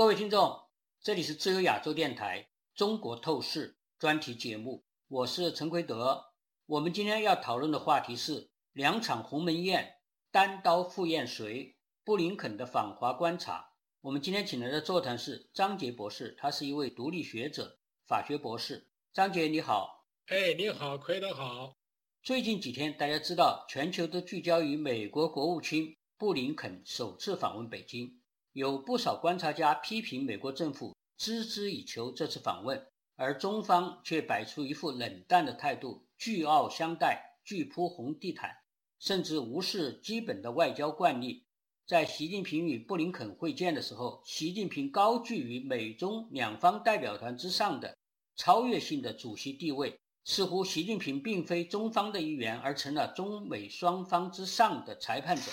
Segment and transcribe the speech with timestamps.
[0.00, 0.58] 各位听众，
[1.02, 6.32] 这里是自由亚洲电台中国透视专题节目，我是陈奎德。
[6.64, 9.96] 我们今天要讨论的话题是两场鸿门宴，
[10.30, 11.76] 单刀赴宴谁？
[12.02, 13.72] 布林肯的访华观察。
[14.00, 18.88] 我们今天请来的座谈是张杰博士，他是一位独立学者、法学博士。
[19.12, 21.76] 张杰你好，哎，你好，奎德好。
[22.22, 28.19] 最近几天，大家知道全球都聚焦于美国国务卿布林肯首次访问北京。
[28.52, 38.50] 有不少观察家批评美国政府孜孜以求这次访问，而中方却摆出一副冷淡的态度，拒傲相待，拒铺红地毯，
[38.98, 41.44] 甚至无视基本的外交惯例。
[41.86, 47.96] 在习近平与布林肯会见的时候，习近平高居于美中两方代表团之上的
[48.34, 55.52] 超越性的主席地位，似乎习近平并非中方的一员，而成了中美双方之上的裁判者。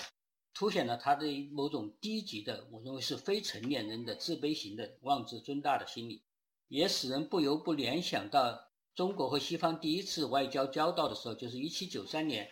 [0.58, 6.20] 凸显了他的某种低级的，我认为是非成年人的自卑型的妄自尊大的心理，
[6.66, 8.58] 也使人不由不联想到
[8.92, 12.50] 中国和西方第一次外交交道的时候，就是1793年，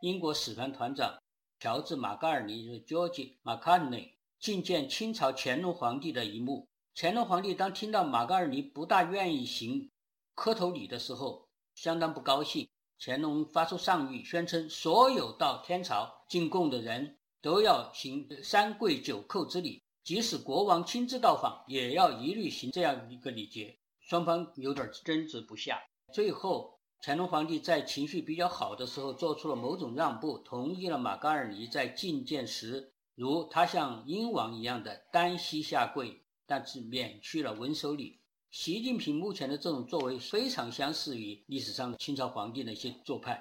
[0.00, 1.16] 英国使团团长
[1.60, 6.66] 乔治·马嘎尔尼就是 George m c c a r n e y 觐见清朝乾隆皇帝的一幕。
[6.96, 9.88] 乾隆皇帝当听到马嘎尔尼不大愿意行
[10.34, 12.68] 磕头礼的时候，相当不高兴。
[12.98, 17.16] 乾隆发出上谕，宣称所有到天朝进贡的人。
[17.46, 23.72] 都要行三跪九叩之礼，即使国王亲自到访，也要一律行这样一个礼节。
[24.00, 25.80] 双方有点争执不下，
[26.12, 38.18] 最后乾隆皇帝在情绪比较好的时候做出了某种让步，同意了马嘎尔尼在觐见时如他像英王一样的单膝下跪，但是免去了文手礼。
[38.50, 43.40] 习近平目前的这种作为非常相似于历史上清朝皇帝的一些做派。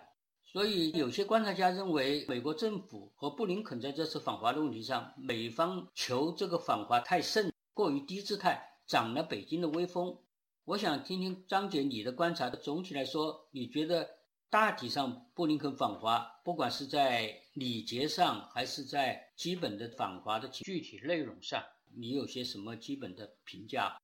[0.56, 10.18] 所以，有些观察家认为，美国政府和布林肯在这次访华的问题上，美方求这个访华太甚，过于低姿态，长了北京的威风。
[10.64, 12.50] 我想听听张姐你的观察。
[12.50, 14.10] 总体来说，你觉得
[14.50, 21.62] 大体上布林肯访华，不管是在礼节上，还是在基本的访华的具体内容上，
[21.94, 23.98] 你有些什么基本的评价？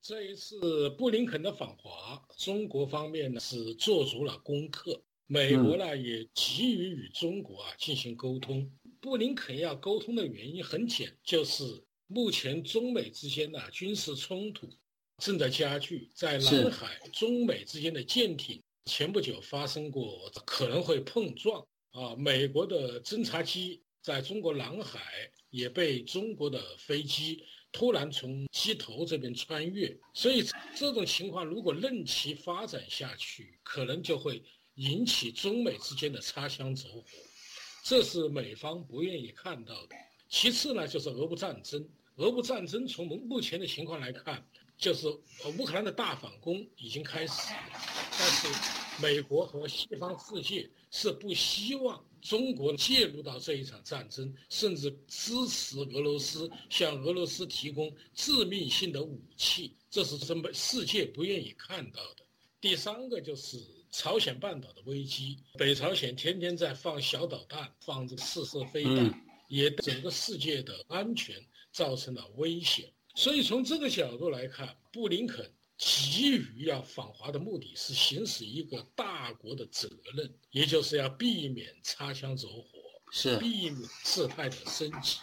[0.00, 5.02] 这一次布林肯的访华，中国方面呢是做足了功课。
[5.28, 8.70] 美国呢也急于与中国啊进行沟通。
[9.00, 11.64] 布林肯要沟通的原因很简，就是
[12.06, 14.68] 目前中美之间的军事冲突
[15.18, 21.60] 正在加剧，在南海中美之间的舰艇前不久发生过可能会碰撞
[21.90, 25.00] 啊，美国的侦察机在中国南海
[25.50, 30.44] 也被中国的飞机突然从机头这边穿越，所以
[30.76, 34.40] 这种情况如果任其发展下去，可能就会。
[34.76, 37.02] 引起中美之间的擦枪走火，
[37.82, 39.96] 这是美方不愿意看到的。
[40.28, 41.88] 其次呢，就是俄乌战争。
[42.16, 47.54] 俄乌战争从目前的情况来看，就是乌克兰的大反攻已经开始，
[48.18, 62.24] 但是美国和西方世界是不希望中国介入到这一场战争，甚至支持俄罗斯向俄罗斯提供致命性的武器，这是什么世界不愿意看到的。
[62.60, 63.75] 第三个就是。
[63.98, 71.34] 朝鲜半岛的危机，北朝鲜天天在放小导弹，放这个试射飞弹，也整个世界的安全
[71.72, 72.92] 造成了危险。
[73.14, 82.78] 所以从这个角度来看，布林肯急于要访华的目的是行使一个大国的责任，也就是要避免擦枪走火，
[83.10, 85.16] 是避免事态的升级。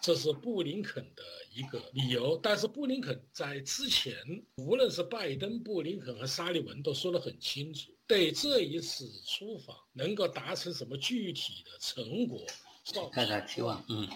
[0.00, 1.22] 这是布林肯的
[1.54, 2.36] 一个理由。
[2.42, 4.16] 但是布林肯在之前，
[4.56, 7.92] 无论是拜登、布林肯和沙利文都说得很清楚。
[8.06, 12.46] 对这一次出访能够达成什么具体的成果，
[13.12, 13.84] 太大期望。
[13.88, 14.08] 嗯，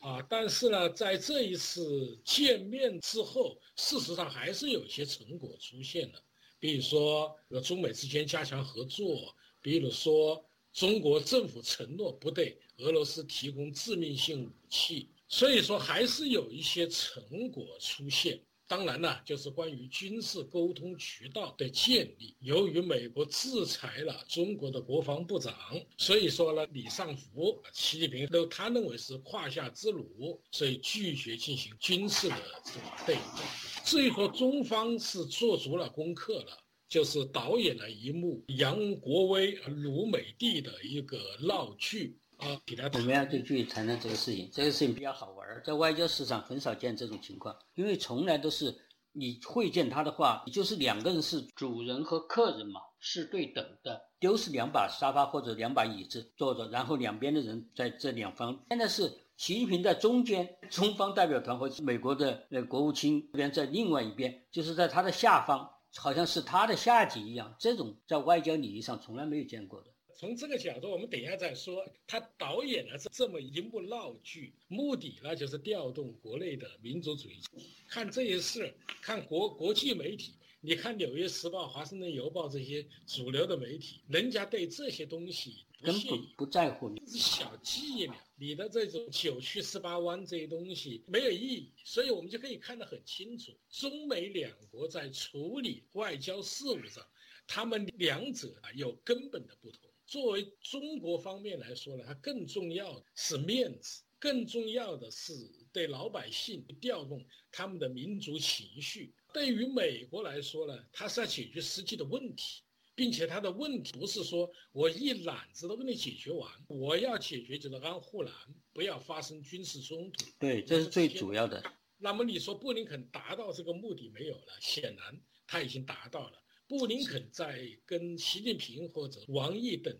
[0.00, 6.22] 啊，但是呢，在这一次见面之后，事实上还是有一些成果出现了。
[6.58, 15.08] 比如说，呃，中美之间加强合作；，比如说，中国政府承诺不对俄罗斯提供致命性武器。
[15.26, 18.38] 所以说，还是有一些成果出现。
[18.72, 22.34] 当然呢，就是关于军事沟通渠道的建立。
[22.40, 25.52] 由于美国制裁了中国的国防部长，
[25.98, 33.44] 所以说呢，李尚福、习近平都他认为是胯下之辱，所以拒绝进行军事的这种对话。
[33.84, 36.56] 至于说中方是做足了功课了，
[36.88, 42.16] 就是导演了一幕杨国威、辱美帝的一个闹剧。
[42.42, 42.58] 啊，
[42.94, 44.50] 我们要就继续谈谈这个事情。
[44.52, 48.74] 这个事情比较好玩，在外交史上很少见这种情况，因为从来都是
[49.12, 58.60] 你会见他的话，你就是两个人是主人和客人嘛，是对等的，都是两把沙发或者两把椅子坐着，然后两边的人在这两方。
[58.70, 67.54] 现在是习近平在中间，中方代表团和美国的呃国务卿这边在另外一边，就是在他的下方，好像是他的下级一样。
[67.56, 69.91] 这种在外交礼仪上从来没有见过的。
[70.22, 71.84] 从这个角度，我们等一下再说。
[72.06, 77.40] 他导演了这这么一幕闹剧，目的呢就是调动国内的民族主义。
[77.88, 80.34] 看这些事，看国国际媒体。
[80.60, 88.14] 你看《纽约时报》《华盛顿邮报》这些主流的媒体，人家对这些东西根本不在乎，是小伎俩。
[88.36, 97.04] 你的这种九曲十八弯这些东西没有意义，所以我们就可以看得很清楚，中美两国在处理外交事务上，
[97.44, 99.90] 他们两者啊有根本的不同。
[100.12, 105.32] 作为中国方面来说呢，它更重要的是面子，更重要的是
[105.72, 109.14] 对老百姓调动他们的民族情绪。
[109.32, 112.60] 对于美国来说呢，它是要解决实际的问题，
[112.94, 118.34] 并且它的问题不是说我一揽子都给你解决完，我要解决就是安护栏，
[118.74, 120.26] 不要发生军事冲突。
[120.38, 121.64] 对，这是最主要的。
[121.96, 124.52] 那么你说布林肯达到这个目的没有了？
[124.60, 126.41] 显然他已经达到了。
[126.72, 129.94] 布林肯在跟习近平或者王毅等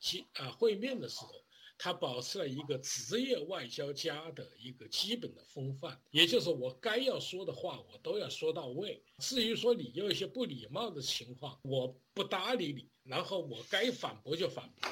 [0.00, 1.30] 其啊会面的时候。
[1.76, 9.02] 他保持了一个职业外交家的一个基本的风范，也就是我该要说的话，我都要说到位。
[9.18, 14.88] 至于说你有一些不礼貌的情况，我不搭理你，然后我该反驳就反驳，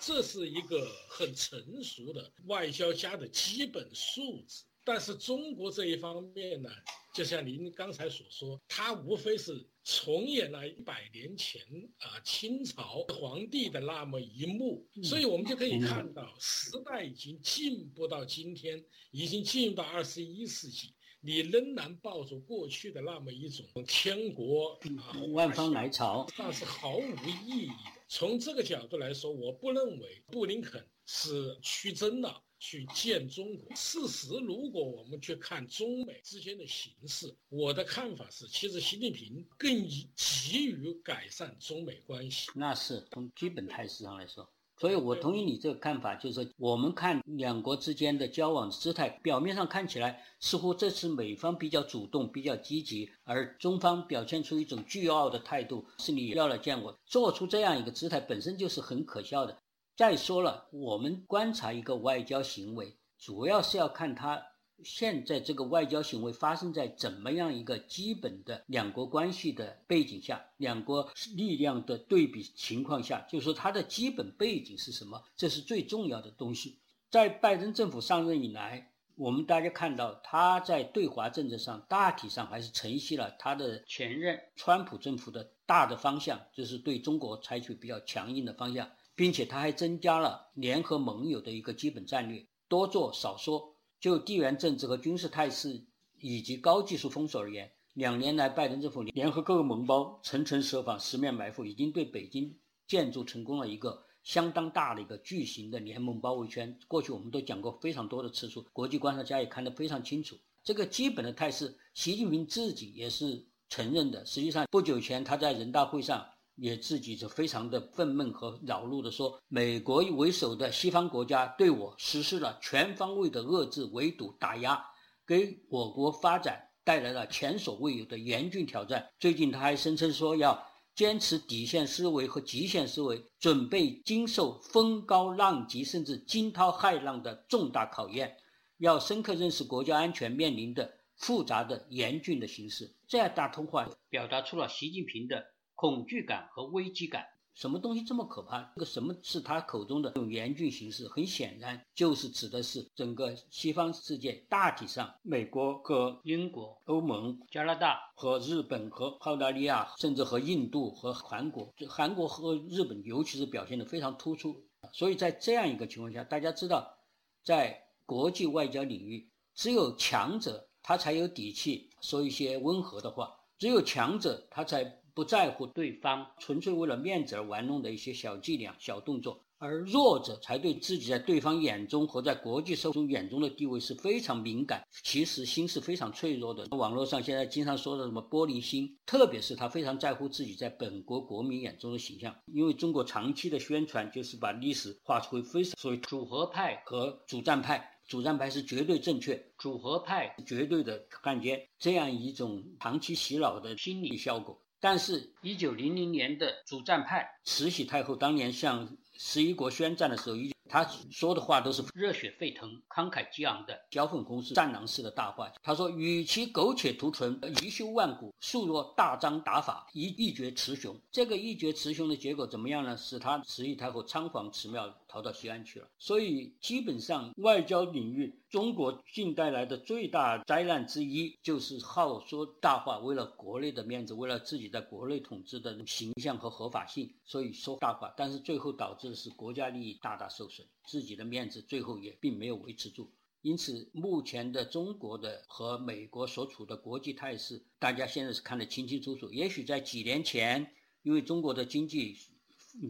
[0.00, 4.62] 这是一个很成熟的外交家的基本素质。
[4.84, 6.70] 但是中国这一方面呢，
[7.12, 11.60] 就像您刚才所说，他无非是重演了一百年前
[11.98, 27.74] 啊清朝皇帝的那么一幕，所以我们就可以看到，时代已经进步到今天，已经进入到二十一世纪，你仍然抱着过去的那么一种天国啊万方来朝，那是毫无意义的。
[28.08, 32.42] 从这个角度来说，我不认为布林肯是屈尊了。
[32.64, 33.76] 去见中国。
[33.76, 42.50] 事实，如果我们去看中美之间的形势，我的看法是，其实习近平更急于改善中美关系。
[42.54, 59.58] 那是从基本态势上来说，所以我同意你这个看法，就是说我们看两国之间的交往姿态，表面上看起来似乎这次美方比较主动、比较积极，而中方表现出一种倨傲的态度，是你要来见我，做出这样一个姿态，本身就是很可笑的。
[59.96, 64.42] 再说了，我们观察一个外交行为，主要是要看他
[64.82, 76.80] 现在这个外交行为发生在怎么样一个基本的两国关系的背景下，两国力量的对比情况下，就是说它的基本背景是什么，这是最重要的东西。
[77.08, 88.90] 在拜登政府上任以来，我们大家看到他在对华政策上大体上还是承袭了他的前任川普政府的大的方向，就是对中国采取比较强硬的方向。
[89.14, 93.72] 并且他还增加了联合盟友的一个基本战略，多做少说。
[94.00, 95.82] 就地缘政治和军事态势
[96.20, 102.54] 以及高技术封锁而言，两年来拜登政府联合各个盟邦，层层设防，十面埋伏，已经对北京
[102.86, 106.78] 建筑成功了一个相当大的一个巨型的联盟包围圈。
[106.86, 110.36] 过去我们都讲过非常多的次数，国际观察家也看得非常清楚。
[110.62, 114.22] 这个基本的态势，习近平自己也是承认的。
[114.26, 116.26] 实际上，不久前他在人大会上。
[116.56, 124.80] 也自己就非常的愤懑和恼怒的说，美国为首的西方国家对我实施了全方位的遏制、围堵、打压，
[125.26, 129.04] 给我国发展带来了前所未有的严峻挑战。
[129.18, 138.36] 最近他还声称说，要坚持底线思维和极限思维，准备经受风高浪急甚至惊涛骇浪的重大考验，
[138.78, 142.94] 要深刻认识国家安全面临的复杂的严峻的形势。
[143.08, 145.53] 这样大通话表达出了习近平的。
[145.74, 148.62] 恐惧感和危机感，什么东西这么可怕？
[148.74, 151.06] 这个什么是他口中的这种严峻形势？
[151.08, 164.56] 很显然，就是指的是整个西方世界大体上，美国和英国、欧盟、加拿大和日本和澳大利亚，甚至和印度和韩国，韩国和日本尤其是表现的非常突出。
[164.92, 166.96] 所以在这样一个情况下，大家知道，
[167.44, 175.00] 在国际外交领域，只有强者他才有底气说一些温和的话，只有强者他才。
[175.14, 186.66] 不在乎对方纯粹为了面子而玩弄的一些小伎俩、小动作，而弱者才对自己在对方眼中和在国际社会中眼中的地位是非常敏感，其实心是非常脆弱的。
[186.76, 204.60] 网络上现在经常说的什么玻璃心，特别是他非常在乎自己在本国国民眼中的形象，因为中国长期的宣传就是把历史画出非常所谓组合派和主战派，主战派是绝对正确，组合派绝对的汉奸，这样一种长期洗脑的心理效果。
[204.86, 208.86] 但是，一九零零年的主战派慈禧太后当年向
[209.16, 210.36] 十一国宣战的时候，
[210.68, 215.50] 他说的话都是热血沸腾、慷慨激昂的，交奋攻势、战狼式的大话。
[215.62, 222.96] 他说：“与其苟且图存、贻修万古，树若大张打法，一一决雌雄。”这个一决雌雄的结果怎么样呢？
[222.96, 225.86] 使他慈禧太后仓皇辞庙，逃到西安去了。
[225.98, 238.12] 所以，基本上外交领域，中国近代来的最大灾难之一，就是好说大话，为了国内的面子，为了自己在国内统治的形象和合法性，所以说大话。
[238.16, 240.53] 但是最后导致的是国家利益大大受损。
[240.84, 249.30] 自己的面子最后也并没有维持住，因此目前的中国的和美国所处的国际态势，大家现在是看得清清楚楚。
[249.32, 252.16] 也许在几年前，因为中国的经济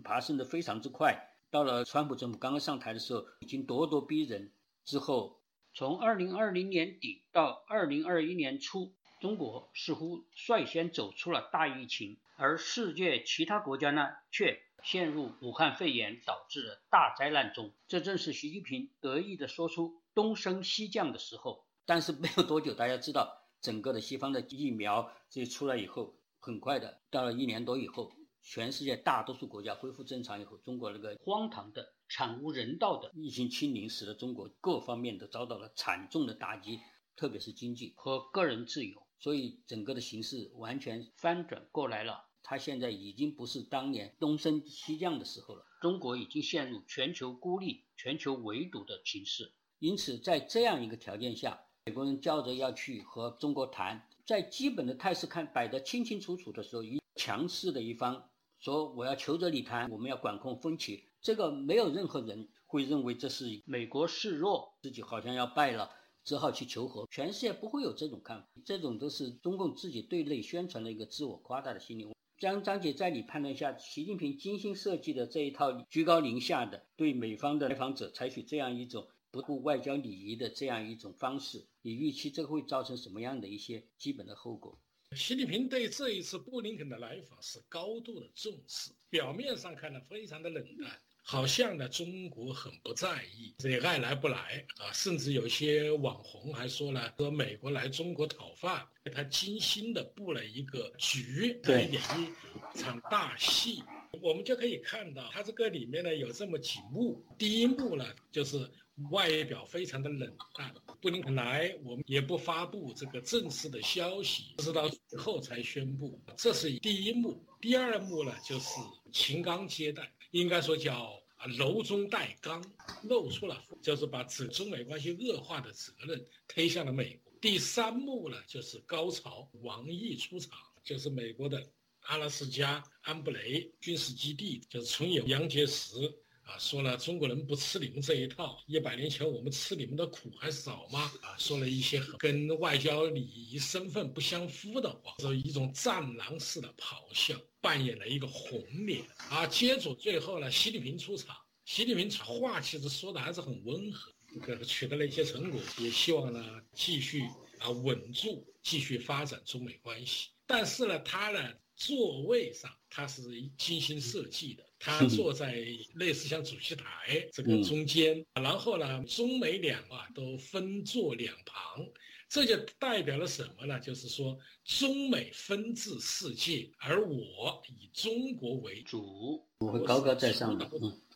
[0.03, 1.17] 爬升得非常之快，
[1.51, 4.53] 到了川普政府刚刚上台的时候，已经咄咄逼人。
[4.85, 5.41] 之后，
[5.73, 14.61] 从二零二零年底到二零二一年初，中国似乎率先走出了大疫情，而世界其他国家呢，却。
[14.85, 21.65] 陷入武汉肺炎导致的大灾难中，这正是习近平得意地说出“东升西降”的时候。
[21.87, 28.13] 但是没有多久，大家知道，整个的西方的疫苗这出来以后，很快的，到了一年多以后，
[28.43, 36.81] 全世界大多数国家恢复正常以后，中国那个荒唐的、惨无人道的疫情清零，使得中国各方面都遭到了惨重的打击，
[37.17, 42.25] 特别是经济和个人自由，所以整个的形势完全翻转过来了。
[42.47, 49.51] 他现在已经不是当年东升西降的时候了，中国已经陷入全球孤立、全球围堵的形势。
[49.79, 58.29] 因此，在这样一个条件下，美国人叫着要去和中国谈，在基本的态势看摆得清清楚楚的时候，一强势的一方
[58.61, 65.91] 说我要求着你谈，我们要管控分歧，这个没有任何人会认为这是美国示弱，自己好像要败了，
[66.25, 67.07] 只好去求和。
[67.11, 72.07] 全世界不会有这种看法，这种都是中共自己对内宣传的一个自我夸大的心理。
[72.37, 84.77] 张张姐，在你判断下，习近平精心设计的这一套居高临下的对美方的来访者采取这样一种不顾外交礼仪的这样一种方式，你预期这会造成什么样的一些基本的后果？
[85.15, 90.91] 习近平对这一次布林肯的来访是高度的重视，表面上看呢非常的冷淡。
[91.27, 103.83] 好像呢，中国很不在意，这爱来不来啊，甚至有些网红还说了，说美国来中国讨饭，他精心的布了一个局，来演一场大戏。
[104.21, 107.25] 我们就可以看到，他这个里面呢有这么几幕。
[107.39, 108.71] 第一幕呢，就是
[109.11, 116.21] 外表非常的冷淡，布林肯来，我们也不发布这个正式的消息，直到最后才宣布。
[116.37, 117.43] 这是第一幕。
[117.61, 118.69] 第二幕呢，就是
[119.11, 120.13] 秦刚接待。
[120.35, 122.61] 应该说叫啊柔中带刚，
[123.05, 127.33] 露出了就是把此中美关系恶化的责任推向了美国。
[127.41, 131.65] 第三幕呢，就是高潮，王毅出场，就是美国的
[132.01, 136.13] 阿拉斯加安布雷军事基地，就是重演杨洁篪。
[136.45, 141.11] 啊，说了中国人不吃你们这一套，一百年前我们吃你们的苦还少吗？
[141.23, 149.03] 啊，说了一些跟外交礼仪、身份不相符的话，说一种战狼式的咆哮，扮演了一个红脸。
[149.31, 151.35] 啊，接着最后呢，习近平出场，
[151.65, 154.13] 习近平话其实说的还是很温和，
[154.47, 157.23] 这个取得了一些成果，也希望呢继续
[157.59, 160.29] 啊稳住，继续发展中美关系。
[160.47, 163.23] 但是呢，他呢座位上他是
[163.57, 164.65] 精心设计的。
[164.79, 165.65] 他坐在
[165.95, 171.87] 类似像主席台这个中间，然后呢，中美两啊都分坐两旁，
[172.29, 173.81] 这就代表了什么呢？
[173.81, 180.71] 就是说中美分治世界，而我以中国为主，我会高高在上的。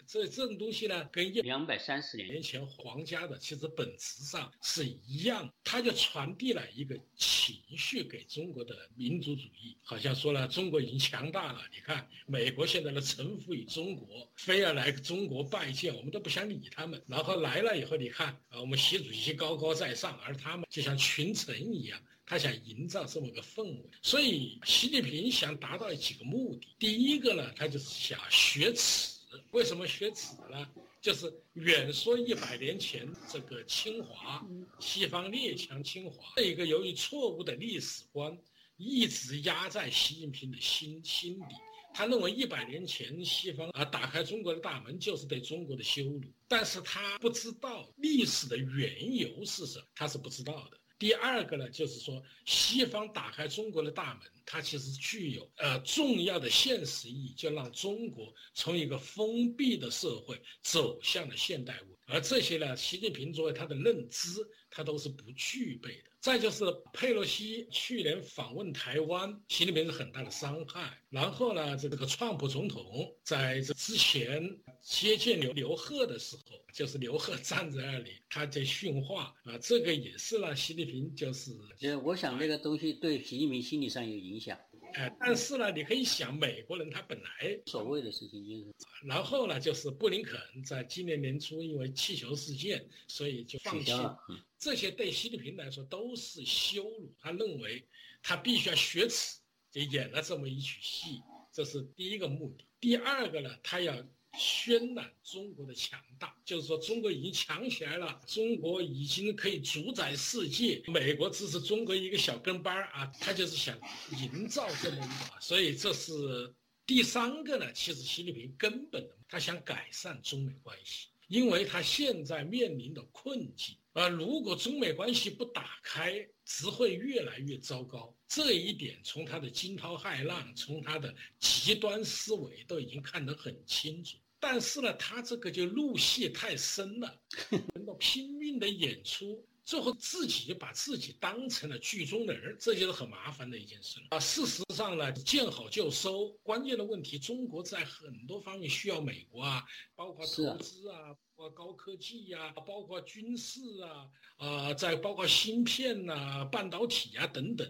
[0.08, 11.60] 这这种东西呢，跟一两百三十年前皇家的其实本质上是一样，它就传递了一个情绪给中国的民族主义，好像说了中国已经强大了。
[11.74, 17.02] 你看美国现在的臣服于中国，非要来中国拜见，我们都不想理他们。
[17.06, 23.90] 然后来了以后，你看啊，我们习主席高高在上，而他们就像群臣一样，他想营造这么个氛围。
[24.00, 29.17] 所以习近平想达到几个目的，第一个呢，他就是想学耻。
[29.52, 30.68] 为什么学耻呢？
[31.00, 34.44] 就是远说一百年前这个清华，
[34.80, 38.36] 西方列强清华，这一个由于错误的历史观，
[38.76, 41.54] 一直压在习近平的心心里。
[41.94, 50.78] 他认为一百年前西方啊打开中国的大门就是对中国的羞辱，但是他不知道历史的缘由是什么，他是不知道的。
[50.98, 54.22] 第二个呢，就是说西方打开中国的大门。
[54.50, 64.30] 它其实具有呃重要的现实意义，就让中国从一个封闭的社会走向了现代文，而这些呢，习近平作为他的认知，
[64.70, 66.07] 他都是不具备的。
[66.20, 70.98] 再就是佩洛西去年访问台湾，习近平是很大的伤害。
[71.10, 84.58] 然后呢，这个川普总统在这之前接见刘刘鹤的时候，就是刘鹤站在那里，他在训话啊，这个也是让习近平就是，呃，我想那个东西对习近平心理上有影响。
[84.98, 88.74] 哎，但是呢，你可以想，美国人他本来所谓的事情就是，
[89.04, 94.18] 然后呢，就是布林肯在今年年初因为气球事件，所以就放弃了。
[94.58, 97.86] 这些对习近平来说都是羞辱，他认为
[98.22, 99.38] 他必须要雪耻，
[99.70, 102.64] 就演了这么一曲戏，这是第一个目的。
[102.80, 103.94] 第二个呢，他要。
[104.38, 113.78] 渲染中国的强大，就是说中国已经强起来了，中国已经可以主宰世界，美国只是中国一个小跟班儿啊，他就是想
[114.22, 116.54] 营造这么一个，所以这是
[116.86, 117.72] 第三个呢。
[117.72, 128.14] 其实习近平根本的他想改善中美关系，因为他现在面临的困境啊，如果中美关系不打开，只会越来越糟糕。
[128.28, 134.16] 这一点从他的惊涛骇浪，从他的极端思维都已经看得很清楚。
[134.40, 137.20] 但是呢，他这个就入戏太深了，
[137.74, 144.20] 能够拼命的演出，最后自己就把自己当成了剧中的人，这就是很麻烦的一件事了啊。
[144.20, 149.64] 事实上呢，见好就收，关键的问题，中国在很多方面需要美国啊，
[149.96, 157.68] 包括投资啊，包括高科技呀，包括军事啊，啊，再包括芯片呐、半导体啊等等，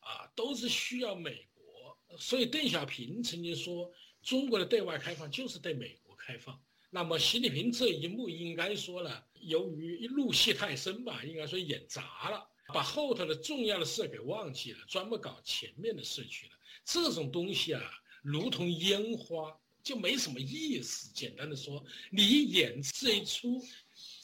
[0.00, 1.96] 啊，都是需要美国。
[2.18, 3.88] 所以邓小平曾经说，
[4.20, 5.96] 中国的对外开放就是对美。
[6.28, 16.52] 开放，那么习近平这一幕应该说呢，由于入戏太深吧，应该说演砸了，把后头的重要的事给忘记了，专门搞前面的事去了。
[16.84, 17.82] 这种东西啊，
[18.22, 21.10] 如同烟花，就没什么意思。
[21.14, 23.64] 简单的说，你演这一出。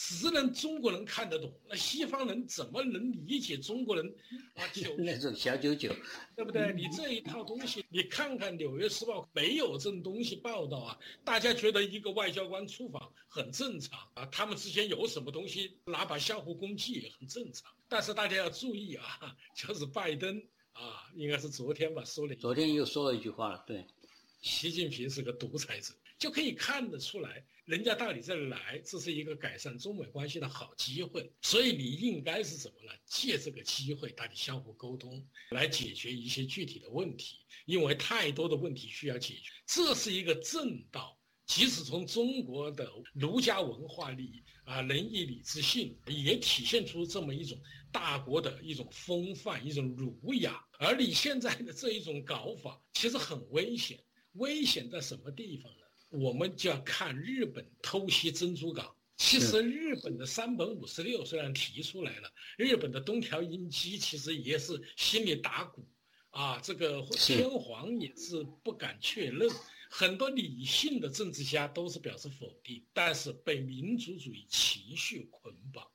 [0.07, 4.07] 只能中国人看得懂，那西方人怎么能理解中国人
[4.55, 4.63] 啊？
[4.99, 5.95] 那种小九九，
[6.37, 6.75] 对不对？
[6.75, 10.99] 你这一套东西，你看看《纽约时报》没有这种东西报道啊？
[11.25, 14.27] 大家觉得一个外交官出访很正常啊？
[14.27, 17.73] 他们之间有什么东西，拿把相互攻击也很正常。
[17.89, 20.39] 但是大家要注意啊， 就是拜登
[20.73, 23.87] 啊，应该是昨天吧说了，昨天又说了一句话了，对，
[24.43, 27.43] 习近平是个独裁者，就可以看得出来。
[27.65, 32.93] 人家到你这里来，这是一个改善中美关系的好机会，所以你应该是怎么呢？
[33.07, 37.39] 借这个机会，大家相互沟通，来解决一些具体的问题。
[37.65, 41.19] 因为太多的问题需要解决，这是一个正道。
[41.47, 47.59] 即使从中国的儒家文化里啊，仁义礼智信，也体现出这么一种
[47.91, 50.63] 大国的一种风范、一种儒雅。
[50.79, 53.99] 而你现在的这一种搞法，其实很危险。
[54.33, 55.84] 危险在什么地方呢？
[56.15, 58.95] 我们就要看日本偷袭珍珠港。
[59.17, 65.89] 其实日本的山本五十六虽然提出来了，日本的东条英机其实也是心里打鼓，
[66.31, 69.49] 啊，这个天皇也是不敢确认。
[69.89, 75.87] 很多理性的政治家都是表示否定，但是被民族主义情绪捆绑，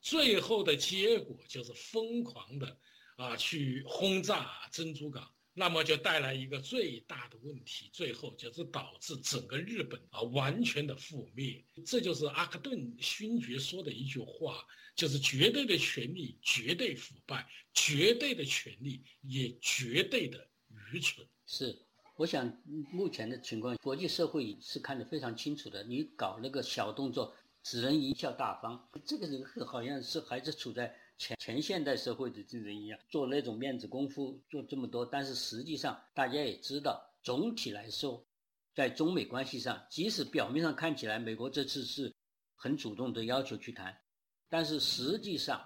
[0.00, 2.78] 最后的结果就是疯狂的
[3.16, 5.28] 啊去轰炸珍珠港。
[5.58, 11.60] 那么就带来一个最大的问题，最后就是导致整个日本啊完全的覆灭。
[11.84, 17.44] 这就是阿克顿勋爵说的一句话，就是绝对的权力绝对腐败，
[17.74, 20.48] 绝对的权力也绝对的
[20.92, 21.26] 愚蠢。
[21.44, 21.76] 是，
[22.14, 22.56] 我想
[22.92, 25.82] 目前的情况，国际社会是看得非常清楚的。
[25.82, 30.96] 你搞那个小动作，只能贻笑大方，这个人好像是还是处在。
[31.18, 38.24] 前前现代社会的这人一样，做那种面子功夫，做这么多，但是实际上大家也知道，总体来说，
[38.72, 42.14] 在中美关系上，即使表面上看起来美国这次是
[42.54, 44.00] 很主动的要求去谈，
[44.48, 45.60] 但是实际上，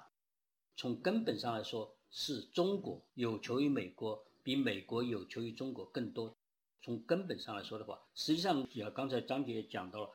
[0.77, 6.35] 从根本上来说，是中国有求于美国，比美国有求于中国更多。
[6.81, 10.11] 从根本上来说的话，实际上也刚才张姐也讲到了。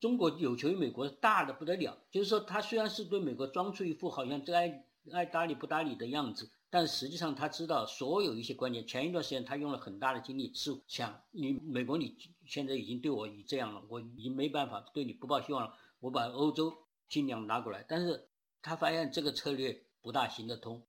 [0.00, 8.86] 中国有求于美国大的不得了，就是说他虽然是对美国装出一副好像爱爱搭理不搭理的样子，但实际上他知道所有一些关键。
[8.86, 16.72] 前一段时间他用了很大的精力是想你美国你现在已经对我已这样了，我已经没办法对你不抱希望了，我把欧洲
[17.08, 17.84] 尽量拉过来。
[17.86, 18.26] 但是
[18.62, 20.82] 他发现这个策略不大行得通，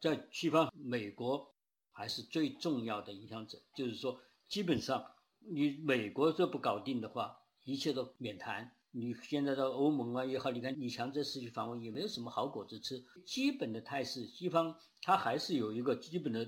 [0.00, 1.54] 在西方美国
[1.92, 5.04] 还是最重要的影响者，就是说基本上
[5.38, 7.39] 你美国这不搞定的话。
[7.70, 8.72] 一切都免谈。
[8.90, 13.04] 你现在到欧盟啊也好，你看李强这次去访问也没有什么好果子吃。
[13.24, 16.44] 基本的态势，西方它还是有一个基本的，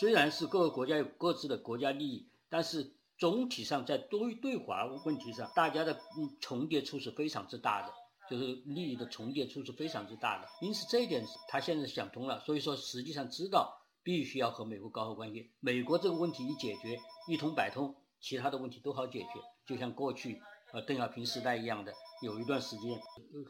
[0.00, 5.96] 虽然是各个国家有各自的国家利益，但是总体上在对对华问题上，大家的
[6.40, 7.94] 重叠处是非常之大的。
[8.28, 10.48] 就是利益的重叠处是非常之大的。
[10.60, 15.52] 因此这一点他现在想通了，所以说实际上知道必须要和美国搞好关系。
[15.60, 16.98] 美国这个问题一解决，
[17.28, 19.28] 一通百通，其他的问题都好解决。
[19.64, 23.00] 就像过去呃邓小平时代一样的，有一段时间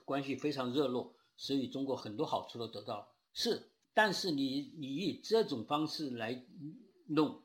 [0.05, 3.13] 关系非常热络，所以中国很多好处都得到。
[3.33, 6.45] 是，但是你你以这种方式来
[7.09, 7.43] 弄，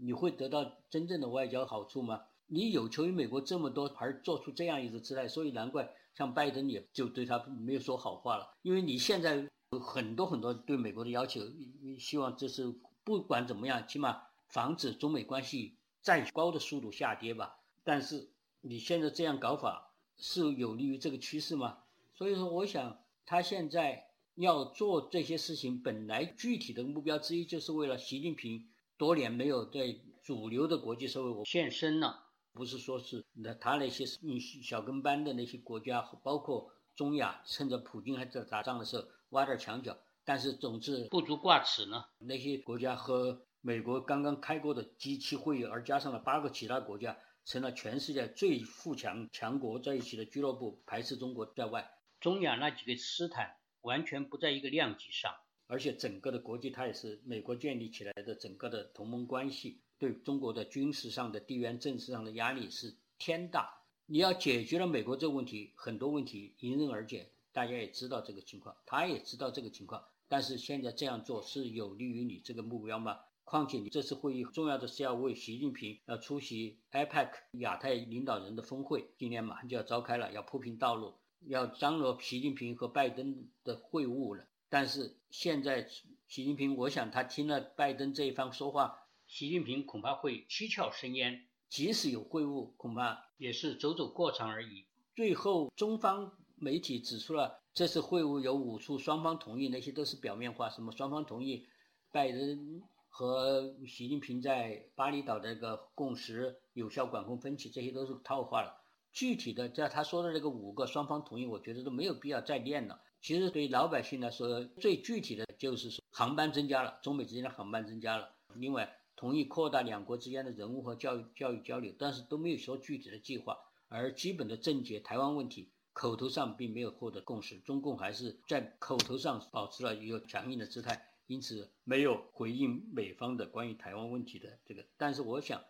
[0.00, 2.22] 你会得到真正的外交好处吗？
[2.46, 8.56] 你有求于美国这么多，而做出这样一个姿态，所以难怪像拜登也就对他没有说好话了。
[8.62, 11.42] 因为你现在有很多很多对美国的要求，
[11.82, 17.58] 你希望这是不管怎么样，起码防止中美关系再高的速度下跌吧。
[17.84, 21.78] 但是你现在这样搞法是有利于这个趋势吗？
[22.14, 32.24] 所以说，我想他现在要做这些事情，本来具体的目标之一就是为了习近平多年没有在主流的国际社会我现身了。
[32.52, 42.06] 不是说是那他那些嗯小跟班的那些国家，包括中亚，趁着普京还在打仗的时候挖点墙角，但是总之不足挂齿呢。
[42.18, 47.16] 那些国家和美国刚刚开过的 G7 会议，而加上了八个其他国家，
[47.48, 51.90] 成了全世界最富强强国在一起的俱乐部，排斥中国在外。
[52.20, 55.34] 中亚那几个斯坦完全不在一个量级上，
[55.66, 59.80] 而且整个的国际它也是美国建立起来的整个的同盟关系。
[59.98, 63.80] 对中国的军事上的地缘政治上的压力是天大。
[64.04, 67.30] 你要解决了美国这个问题，很多问题迎刃而解。
[67.52, 70.04] 大家也知道这个情况，他也知道这个情况。
[70.28, 73.20] 但是现在这样做是有利于你这个目标吗？
[73.48, 81.14] 况且你这次会议重要的是要为习近平要出席 APEC 亚太领导人的峰会，今年马上就要召开了，要铺平道路，
[81.46, 84.46] 要张罗习近平和拜登的会晤了。
[84.68, 85.88] 但是现在
[86.26, 89.04] 习近平，我想他听了拜登这一番说话。
[89.26, 94.84] 习近平恐怕会七窍生烟，即使有会晤，恐怕也是走走过场而已。
[95.14, 100.68] 最后，中方媒体指出了这次会晤有五处双方同意，那些都是表面化。
[100.68, 101.66] 什么双方同意，
[102.10, 102.82] 拜登
[103.18, 108.80] 和习近平在巴厘岛的这个共识，有效管控分歧，这些都是套话了。
[109.10, 113.00] 具体的，在他说的这个五个双方同意，我觉得都没有必要再念了。
[113.20, 118.36] 其实对老百姓来说，最具体的就是说航班增加了，中美之间的航班增加了。
[118.54, 123.58] 另外，同意扩大两国之间的人物和教育教育交流，但是都没有说具体的计划。
[123.88, 134.84] 而基本的症结台湾问题，口头上并没有获得共识，中共还是在口头上保持了一个强硬的姿态，因此没有回应美方的关于台湾问题的这个。
[134.96, 135.62] 但是我想，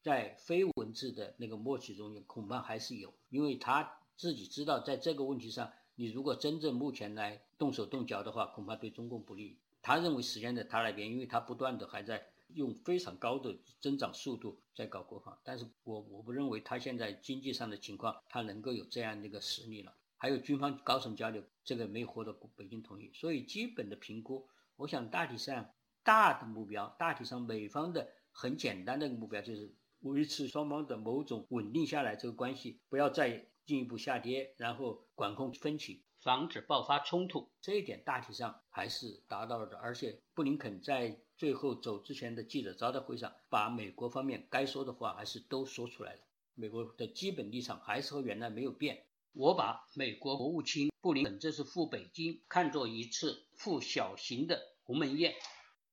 [0.00, 9.58] 在非文字的那个默契中，恐怕还是有，因为他自己知道，在这个问题上，你如果真正目前来动手动脚的话，恐怕对中共不利。
[9.82, 12.26] 他认为时间在他那边，因为他不断的还在。
[12.54, 19.94] 用非常高的增长速度在搞国防，但是我我不认为他现在经济上的情况，他能够有这样的一个实力了。
[20.18, 25.70] 还有军方高层交流，这个没有获得北京同意，所以基本的评估，我想大体上
[26.02, 36.04] 大的目标，大体上美方的很简单的目标就是维持双方的某种稳定下来这个关系，不要再进一步下跌，然后管控分歧。
[36.22, 39.76] 防止爆发冲突，这一点大体上还是达到了的。
[39.78, 46.20] 而且布林肯在最后走之前的记者招待会上，把美国方面该说的话还是都说出来了。
[46.54, 49.04] 美国的基本立场还是和原来没有变。
[49.32, 55.34] 我把美国国务卿布林肯这次赴北京看作一次赴小型的鸿门宴。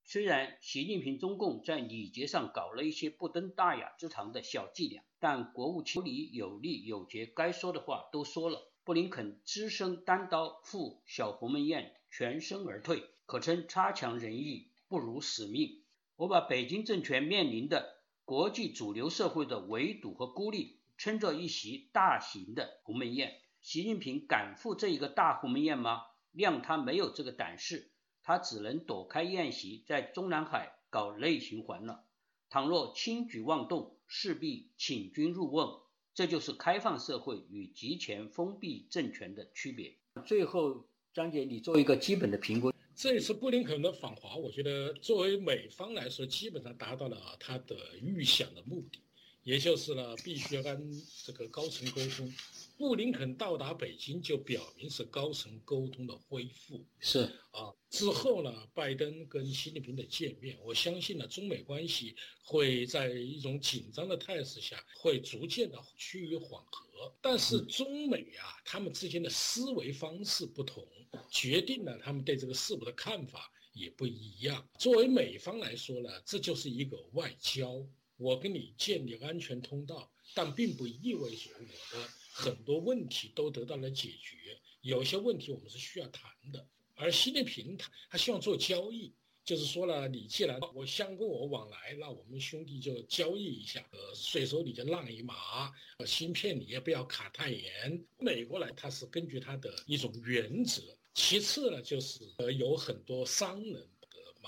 [0.05, 8.71] 虽然习近平中共在礼节上搞了一些不登大雅之堂的小伎俩，但国务卿有理有利有节，该说的话都说了。
[8.83, 15.81] 布林肯只身单刀赴小鸿门宴，全身而退，可称差强人意，不辱使命。
[16.17, 23.41] 我把北京政权面临的国际主流社会的围堵和孤立，称作一席大型的鸿门宴。
[23.69, 26.01] 习近平敢赴这一个大鸿门宴吗？
[26.33, 27.91] 谅他没有这个胆识，
[28.23, 32.03] 他只能躲开宴席，在中南海搞内循环了。
[32.49, 35.83] 倘若轻举妄动，势必请君入瓮。
[36.15, 39.95] 这就是开放社会与集权封闭政权的区别。
[40.25, 42.73] 最后，张姐，你做一个基本的评估。
[42.95, 48.99] 这一次布林肯的访华，我觉得作为美方来说，基本上达到了他的预想的目的，
[49.43, 50.91] 也就是呢，必须要跟
[51.23, 52.33] 这个高层沟通。
[52.79, 56.81] 布林肯到达北京，就表明是高层沟通的恢复。
[56.97, 57.19] 是
[57.51, 67.13] 啊，之后呢，拜登跟习近平的见面，我相信呢，中美关系会在一种紧张的态势下，会逐渐的趋于缓和。
[67.19, 70.87] 但是中美啊，他们之间的思维方式不同，
[71.29, 74.65] 决定了他们对这个事物的看法也不一样。
[74.79, 82.09] 作为美方来说呢，这就是一个外交，我跟你建立安全通道，但并不意味着我的。
[82.31, 86.65] 很多问题都得到了解决，有些问题我们是需要谈的。
[86.95, 89.13] 而习近平他他希望做交易，
[89.43, 98.05] 就是说了，你既然我相跟我往来，那我们兄弟就交易一下，呃，税收你就让一马，呃，芯片你也不要卡太严。
[98.19, 100.81] 美国呢，他是根据他的一种原则。
[101.15, 103.87] 其次呢，就是呃，有很多商人。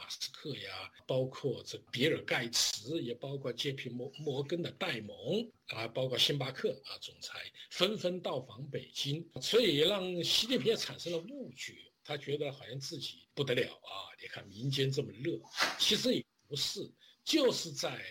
[0.02, 14.10] 马斯克呀，包括这比尔盖茨，也包括杰皮摩摩根的戴蒙啊，包括星巴克啊总裁，纷纷到访北京，所以让习近平产生了误觉，他觉得好像自己不得了啊！
[14.20, 15.40] 你看民间这么热，
[15.78, 16.92] 其实也不是，
[17.24, 18.04] 就是在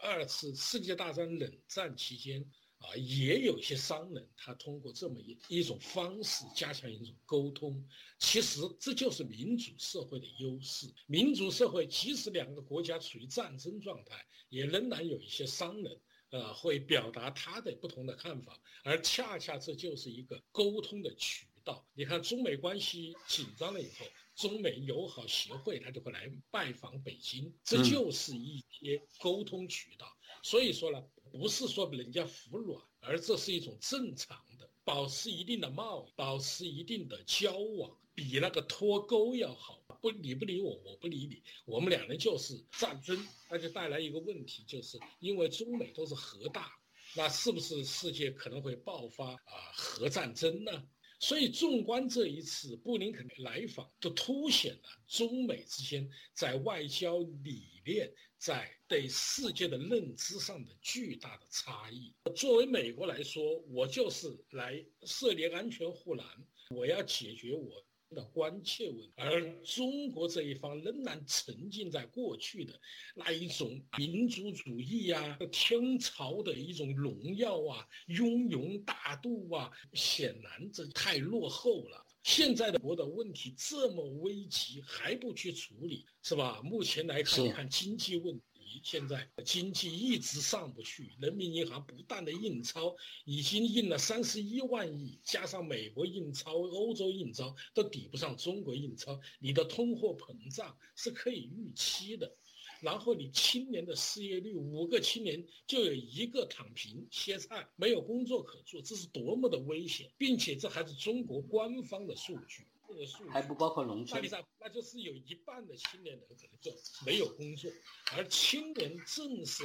[0.00, 2.42] 二次世界大战冷战期间。
[2.84, 7.82] 啊，也有一些商人，他通过这么一一种方式加强一种沟通。
[8.18, 10.92] 其实这就是民主社会的优势。
[11.06, 18.60] 民主社会即使两个国家处于战争状态，也仍然有一些商人，呃，会表达他的不同的看法。
[18.82, 21.88] 而恰恰这就是一个沟通的渠道。
[21.94, 24.04] 你看，中美关系紧张了以后，
[24.36, 30.06] 中美友好协会他就会来拜访北京，这就是一些沟通渠道。
[30.42, 31.02] 所以说呢。
[31.38, 39.80] 不是说人家服软，而这是一种正常的，保持一定的贸易，保持一定的交往，比那个脱钩要好。
[40.00, 46.70] 不理不理我，我不理你，我们两人就是战争，那就带来一个问题，就是因为中美都是核大，
[47.16, 50.86] 那是不是世界可能会爆发啊核战争呢？
[51.20, 62.12] 所以，纵观这一次布林肯来访，都凸显了中美之间在外交理念、在对世界的认知上的巨大的差异。
[62.36, 66.26] 作为美国来说，我就是来设立安全护栏，
[66.70, 67.84] 我要解决我。
[68.10, 72.78] 的关切问题，而中国这一方仍然沉浸在过去的
[73.14, 82.04] 那一种民族主义啊、天朝的一种荣耀啊、雍容大度啊，显然这太落后了。
[82.22, 86.62] 现在的国的问题这么危急，还不去处理，是吧？
[86.62, 88.40] 目前来看，看经济问。
[88.82, 99.20] 现在经济一直上不去，人民银行不断的印钞，已经印了三十一万亿，加上美国印钞、欧洲印钞，都抵不上中国印钞。
[99.38, 102.36] 你的通货膨胀是可以预期的，
[102.80, 112.66] 然后你青年的失业率，五个青年就有一个躺平歇菜，没有工作可做，这是多么的危险，并且这还是中国官方的数据。
[112.86, 116.72] 这个数还不包括农村，那那就是有一半的青年人可能就
[117.04, 117.70] 没有工作，
[118.12, 119.64] 而青年正是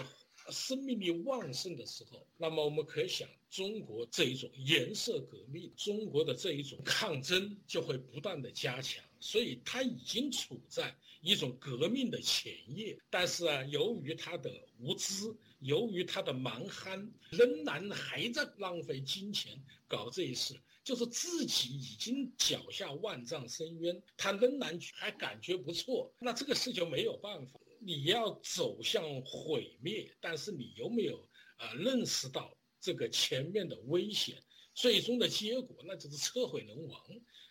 [0.49, 2.25] 生命力旺盛的时候。
[2.37, 12.97] 那么我们可以想，中国这一种颜色革命，中国的这一种抗争就会不断的加强，所以它已经处在一种革命的前夜。
[13.09, 20.55] 但是啊，由于他的无知，由于他的蛮憨，仍然还在浪费金钱搞这一事。
[20.89, 27.59] 就是自己已经脚下万丈深渊，他仍然还感觉不错，那这个事就没有办法。
[27.79, 34.41] 你要走向毁灭，但是你有没有啊认识到这个前面的危险？
[34.73, 36.99] 最终的结果那就是车毁人亡，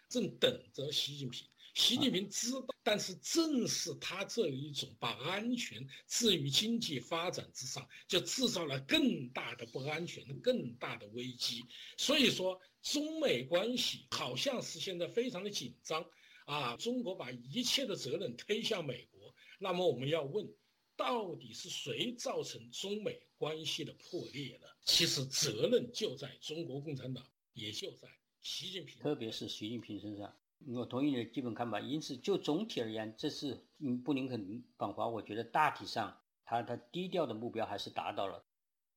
[0.09, 1.46] 正等着习近平。
[1.79, 11.64] 习近平知道，但是正是他这一种把安全置于经济发展之上，就制造了更大的不安全、更大的危机。
[11.97, 16.05] 所以说，中美关系好像是现在非常的紧张
[16.47, 16.77] 啊！
[16.79, 20.53] 中国把一切的责任推向美国，那么我们要问，
[20.97, 24.67] 到底是谁造成中美关系的破裂呢？
[24.85, 28.09] 其实责任就在中国共产党，也就在
[28.41, 30.37] 习近平，特别是习近平身上。
[30.66, 33.66] 我同意你的基本看法，因此就总体而言，这次
[34.05, 38.44] 布林肯访华，我觉得大体上他他低调的目标还是达到了。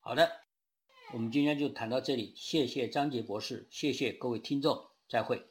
[0.00, 0.30] 好的，
[1.14, 5.46] 我们今天就谈到这里，谢谢张杰博士，谢谢各位听众，再会。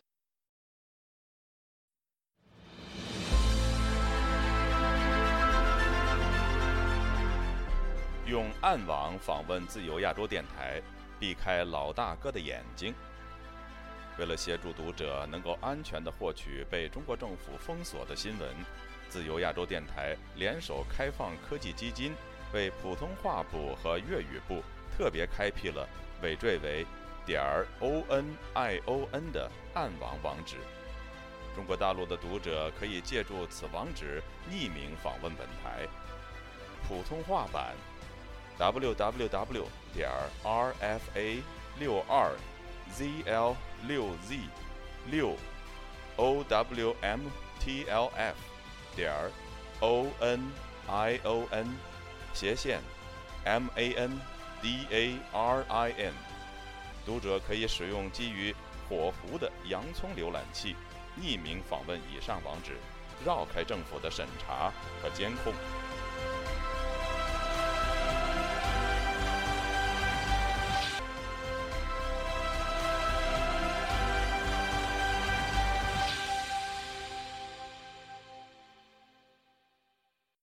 [8.27, 10.81] 用暗网访问自由亚洲电台，
[11.19, 12.93] 避开老大哥的眼睛。
[14.21, 18.47] 为了协助读者能够安全地获取被中国政府封锁的新闻，
[19.09, 22.13] 自由亚洲电台联手开放科技基金，
[22.53, 24.61] 为普通话部和粤语部
[24.95, 25.89] 特别开辟了
[26.21, 26.85] 尾缀为
[27.25, 30.57] 点儿 o n i o n 的暗网网址。
[31.55, 35.87] 中国大陆的读者可以借助此网址匿名访问本台。
[36.87, 37.73] 普通话版
[38.59, 40.07] ：w w w 点
[40.43, 41.41] r f a
[41.79, 42.31] 六二
[42.95, 43.55] z l
[43.87, 44.37] 六 z
[45.09, 45.35] 六
[46.17, 47.21] o w m
[47.59, 48.35] t l f
[48.95, 49.31] 点儿
[49.79, 50.51] o n
[50.87, 51.67] i o n
[52.33, 52.79] 斜线
[53.45, 54.19] m a n
[54.61, 56.13] d a r i n
[57.05, 58.53] 读者可以使用基于
[58.87, 60.75] 火狐的洋葱浏览器，
[61.19, 62.77] 匿名访问以上网址，
[63.25, 65.53] 绕开政府的审查和监控。